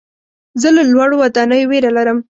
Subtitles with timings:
[0.61, 2.17] زه له لوړو ودانیو ویره لرم.